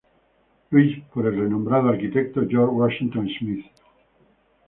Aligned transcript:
Louis, 0.71 1.05
por 1.13 1.27
el 1.27 1.39
renombrado 1.39 1.89
arquitecto 1.89 2.41
George 2.49 2.73
Washington 2.73 3.29
Smith. 3.37 3.67